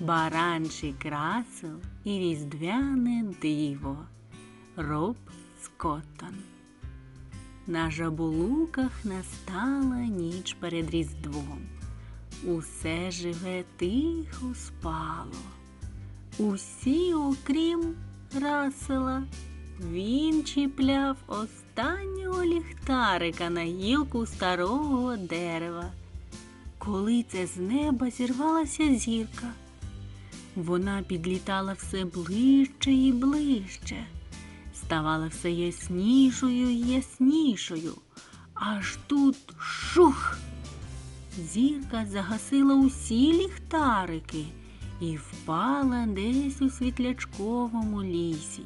Баранчий 0.00 0.94
красел 1.02 1.76
і 2.04 2.18
різдвяне 2.18 3.24
диво. 3.42 3.98
Роб 4.76 5.16
Скоттон. 5.62 6.34
На 7.66 7.90
жаболуках 7.90 9.04
настала 9.04 9.96
ніч 9.96 10.56
перед 10.60 10.90
Різдвом. 10.90 11.58
Усе 12.44 13.10
живе 13.10 13.64
тихо 13.76 14.54
спало. 14.54 15.42
Усі, 16.38 17.14
окрім 17.14 17.94
Расела, 18.40 19.22
він 19.90 20.44
чіпляв 20.44 21.16
останнього 21.26 22.44
ліхтарика 22.44 23.50
на 23.50 23.62
гілку 23.62 24.26
старого 24.26 25.16
дерева. 25.16 25.92
Коли 26.78 27.22
це 27.22 27.46
з 27.46 27.56
неба 27.56 28.10
зірвалася 28.10 28.94
зірка, 28.94 29.52
вона 30.56 31.02
підлітала 31.02 31.72
все 31.72 32.04
ближче 32.04 32.92
і 32.92 33.12
ближче, 33.12 34.06
ставала 34.74 35.26
все 35.26 35.50
яснішою 35.50 36.70
і 36.70 36.78
яснішою, 36.78 37.94
аж 38.54 38.98
тут 39.06 39.36
шух. 39.58 40.38
Зірка 41.38 42.06
загасила 42.06 42.74
усі 42.74 43.32
ліхтарики 43.32 44.44
і 45.00 45.16
впала 45.16 46.06
десь 46.06 46.62
у 46.62 46.70
світлячковому 46.70 48.02
лісі. 48.02 48.62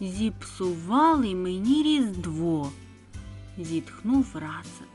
Зіпсували 0.00 1.34
мені 1.34 1.82
різдво, 1.82 2.72
зітхнув 3.58 4.26
Расел. 4.34 4.86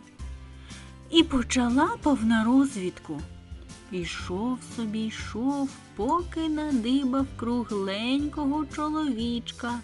І 1.11 1.23
почала 1.23 1.89
повна 2.01 2.43
розвідку. 2.43 3.21
Ішов 3.91 4.59
собі, 4.75 4.99
йшов, 4.99 5.69
поки 5.95 6.49
надибав 6.49 7.25
кругленького 7.37 8.65
чоловічка, 8.65 9.79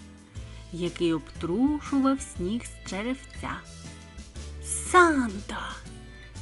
який 0.73 1.14
обтрушував 1.14 2.22
сніг 2.22 2.62
з 2.66 2.90
черевця. 2.90 3.52
Санта. 4.64 5.70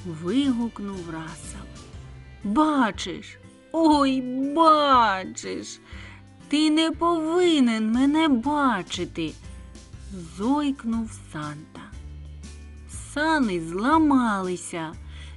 вигукнув 0.06 1.10
Расел. 1.10 1.66
Бачиш, 2.44 3.38
ой, 3.72 4.22
бачиш, 4.56 5.80
ти 6.48 6.70
не 6.70 6.92
повинен 6.92 7.92
мене 7.92 8.28
бачити, 8.28 9.32
зойкнув 10.38 11.12
Санта. 11.34 11.82
Сани 13.14 13.62
зламалися, 13.62 14.94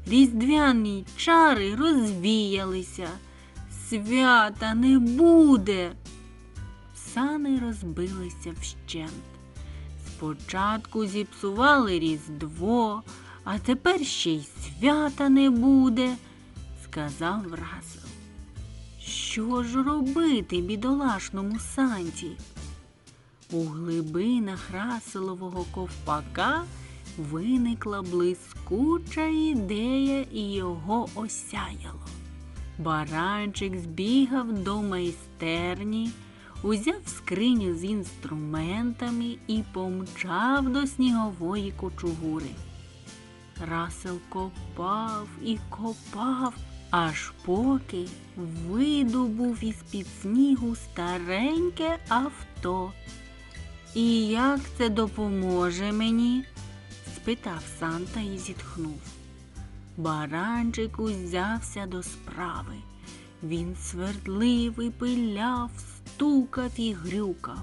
різдвяні 0.06 1.05
чари 1.16 1.74
розвіялися, 1.74 3.08
свята 3.88 4.74
не 4.74 4.98
буде. 4.98 5.92
Сани 6.96 7.58
розбилися 7.58 8.55
вщент. 8.61 9.12
Спочатку 10.06 11.06
зіпсували 11.06 11.98
Різдво, 11.98 13.02
а 13.44 13.58
тепер 13.58 14.06
ще 14.06 14.30
й 14.30 14.42
свята 14.62 15.28
не 15.28 15.50
буде, 15.50 16.16
сказав 16.84 17.44
Расел. 17.50 18.11
Що 19.00 19.62
ж 19.62 19.83
робити 19.83 20.61
бідолашному 20.61 21.58
санті? 21.58 22.30
У 23.50 23.64
глибинах 23.64 24.70
Раселового 24.72 25.64
ковпака 25.74 26.64
виникла 27.19 28.03
блискуча 28.03 29.27
ідея 29.27 30.27
і 30.33 30.53
його 30.53 31.09
осяяло. 31.15 32.07
Баранчик 32.79 33.79
збігав 33.79 34.53
до 34.53 34.83
майстерні, 34.83 36.11
узяв 36.62 37.01
скриню 37.07 37.75
з 37.75 37.85
інструментами 37.85 39.37
і 39.47 39.62
помчав 39.73 40.69
до 40.69 40.87
снігової 40.87 41.73
кочугури. 41.73 42.51
Расел 43.70 44.19
копав 44.29 45.29
і 45.45 45.58
копав, 45.70 46.55
аж 46.91 47.33
поки 47.45 48.07
видобув 48.69 49.64
із 49.64 49.77
під 49.91 50.07
снігу 50.23 50.77
стареньке 50.77 51.98
авто. 52.08 52.92
І 53.95 54.27
як 54.27 54.61
це 54.79 54.89
допоможе 54.89 55.92
мені? 55.92 56.45
Спитав 57.24 57.62
Санта 57.79 58.20
і 58.20 58.39
зітхнув. 58.39 59.01
Баранчик 59.96 60.98
узявся 60.98 61.86
до 61.86 62.02
справи. 62.02 62.74
Він 63.42 63.77
свердлив 63.83 64.83
і 64.83 64.90
пиляв, 64.90 65.70
стукав 65.77 66.70
і 66.77 66.92
грюкав. 66.92 67.62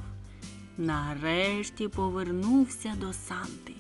Нарешті 0.77 1.88
повернувся 1.88 2.94
до 2.99 3.13
Санти. 3.13 3.73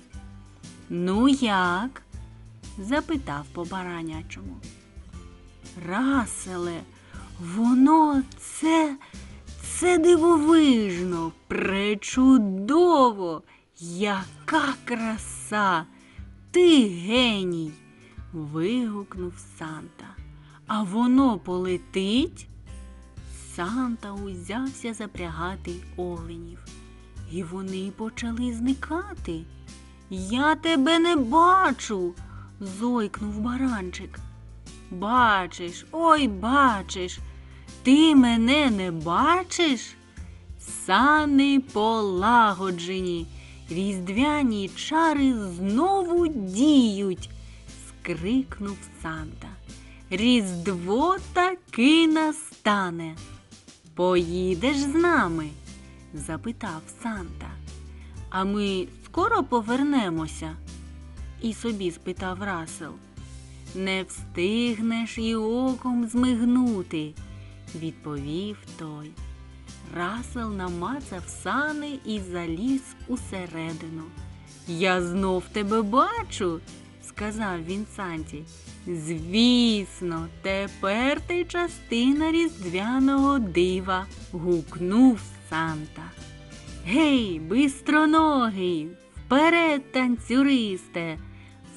Ну, 0.89 1.27
як? 1.29 2.01
запитав 2.77 3.45
по 3.53 3.65
баранячому. 3.65 4.57
Раселе, 5.87 6.81
воно 7.55 8.23
це, 8.39 8.97
це 9.61 9.97
дивовижно, 9.97 11.31
пречудово, 11.47 13.43
яка 13.81 14.73
краса! 14.85 15.85
Ти 16.51 16.87
геній. 16.87 17.71
вигукнув 18.33 19.33
Санта. 19.59 20.05
А 20.67 20.83
воно 20.83 21.39
полетить? 21.39 22.47
Санта 23.55 24.11
узявся 24.11 24.93
запрягати 24.93 25.71
оленів, 25.97 26.65
і 27.31 27.43
вони 27.43 27.91
почали 27.97 28.53
зникати. 28.53 29.43
Я 30.09 30.55
тебе 30.55 30.99
не 30.99 31.15
бачу, 31.15 32.13
зойкнув 32.59 33.39
баранчик. 33.39 34.19
Бачиш, 34.91 35.85
ой, 35.91 36.27
бачиш, 36.27 37.19
ти 37.83 38.15
мене 38.15 38.69
не 38.69 38.91
бачиш? 38.91 39.95
Сани 40.85 41.59
полагоджені, 41.73 43.27
різдвяні 43.71 44.69
чари 44.69 45.33
знову 45.33 46.27
діють, 46.27 47.29
скрикнув 47.87 48.77
Санта. 49.01 49.47
Різдво 50.09 51.17
таки 51.33 52.07
настане. 52.07 53.15
Поїдеш 53.95 54.77
з 54.77 54.95
нами? 54.95 55.49
запитав 56.13 56.81
Санта. 57.03 57.49
А 58.29 58.43
ми 58.43 58.87
скоро 59.05 59.43
повернемося? 59.43 60.55
І 61.41 61.53
собі 61.53 61.91
спитав 61.91 62.43
Расел. 62.43 62.93
Не 63.75 64.03
встигнеш 64.03 65.17
і 65.17 65.35
оком 65.35 66.07
змигнути, 66.07 67.13
відповів 67.75 68.57
той. 68.79 69.11
Расел 69.95 70.53
намацав 70.53 71.23
сани 71.27 71.99
і 72.05 72.19
заліз 72.19 72.81
усередину. 73.07 74.03
Я 74.67 75.01
знов 75.01 75.43
тебе 75.51 75.81
бачу, 75.81 76.59
сказав 77.07 77.65
він 77.65 77.85
Санті. 77.95 78.43
Звісно, 78.87 80.27
тепер 80.41 81.21
ти 81.21 81.45
частина 81.45 82.31
різдвяного 82.31 83.39
дива, 83.39 84.05
гукнув 84.31 85.19
Санта. 85.49 86.01
Гей, 86.85 87.39
бистроногий, 87.39 88.89
вперед, 89.15 89.91
танцюристе, 89.91 91.17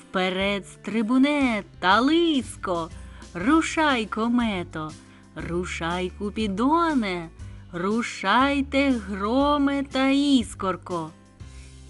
вперед, 0.01 0.69
стрибуне 0.69 1.65
та 1.79 2.01
лиско, 2.01 2.91
рушай, 3.35 4.07
комето, 4.07 4.93
рушай, 5.37 6.13
купідоне, 6.19 7.29
рушайте, 7.75 8.91
громе 8.91 9.83
та 9.83 10.09
іскорко. 10.09 11.11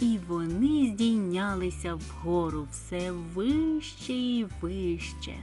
І 0.01 0.19
вони 0.29 0.93
здійнялися 0.95 1.95
вгору 1.95 2.67
все 2.71 3.13
вище 3.35 4.13
і 4.13 4.47
вище. 4.61 5.35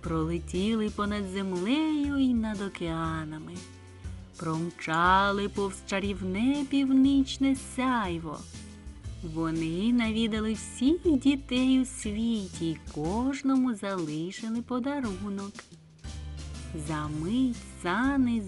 Пролетіли 0.00 0.90
понад 0.90 1.24
землею 1.32 2.18
і 2.18 2.34
над 2.34 2.62
океанами, 2.62 3.52
промчали 4.36 5.48
повз 5.48 5.76
чарівне 5.86 6.64
північне 6.70 7.56
сяйво. 7.76 8.38
Вони 9.34 9.92
навідали 9.92 10.52
всіх 10.52 11.18
дітей 11.18 11.80
у 11.80 11.84
світі 11.84 12.70
і 12.70 12.78
кожному 12.94 13.74
залишили 13.74 14.62
подарунок. 14.62 15.52
Замить 16.88 17.56
сани 17.82 18.42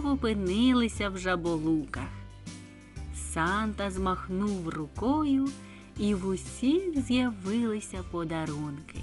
знову 0.00 0.16
пинилися 0.16 1.08
в 1.08 1.18
жаболуках. 1.18 2.08
Санта 3.32 3.90
змахнув 3.90 4.68
рукою, 4.68 5.48
і 5.98 6.14
в 6.14 6.28
усіх 6.28 7.00
з'явилися 7.06 7.98
подарунки. 8.10 8.98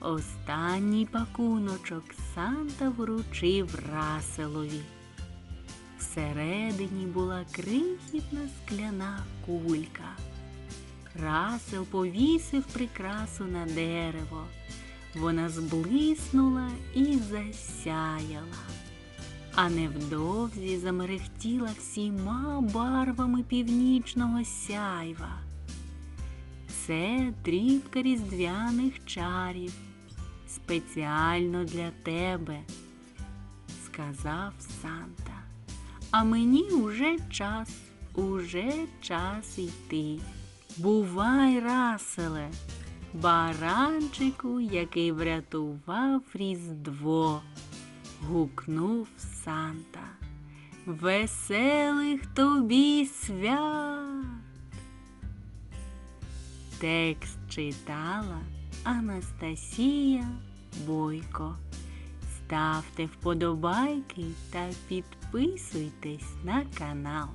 Останній 0.00 1.06
пакуночок 1.06 2.04
Санта 2.34 2.88
вручив 2.88 3.78
Раселові. 3.92 4.80
Всередині 5.98 7.06
була 7.06 7.44
крихітна 7.52 8.40
скляна 8.58 9.18
кулька. 9.46 10.16
Расел 11.22 11.84
повісив 11.84 12.64
прикрасу 12.64 13.44
на 13.44 13.66
дерево. 13.66 14.44
Вона 15.14 15.48
зблиснула 15.48 16.68
і 16.94 17.18
засяяла, 17.18 18.62
а 19.54 19.70
невдовзі 19.70 20.78
замерехтіла 20.78 21.68
всіма 21.78 22.60
барвами 22.74 23.42
північного 23.42 24.44
сяйва. 24.44 25.38
Це 26.86 27.32
дрібка 27.44 28.02
різдвяних 28.02 29.04
чарів, 29.06 29.72
спеціально 30.48 31.64
для 31.64 31.90
тебе, 32.02 32.58
сказав 33.84 34.52
Санта. 34.82 35.42
А 36.10 36.24
мені 36.24 36.62
уже 36.62 37.16
час, 37.30 37.68
уже 38.14 38.72
час 39.00 39.58
йти. 39.58 40.18
Бувай, 40.76 41.60
Раселе, 41.60 42.50
баранчику, 43.14 44.60
який 44.60 45.12
врятував 45.12 46.22
Різдво, 46.34 47.42
гукнув 48.28 49.08
Санта. 49.44 50.00
Веселих 50.86 52.26
тобі 52.26 53.06
свят! 53.06 54.24
Текст 56.78 57.38
читала 57.48 58.40
Анастасія 58.84 60.28
Бойко. 60.86 61.56
Ставте 62.36 63.04
вподобайки 63.04 64.24
та 64.52 64.68
підписуйтесь 64.88 66.34
на 66.44 66.64
канал. 66.78 67.28